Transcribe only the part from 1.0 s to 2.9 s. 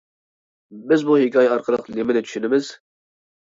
بۇ ھېكايە ئارقىلىق نېمىنى چۈشىنىمىز؟!